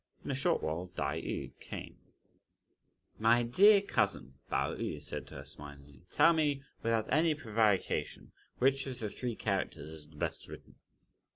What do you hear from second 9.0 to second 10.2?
three characters is the